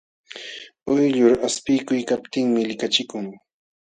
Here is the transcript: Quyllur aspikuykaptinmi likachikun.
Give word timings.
Quyllur 0.85 1.35
aspikuykaptinmi 1.47 2.61
likachikun. 2.71 3.27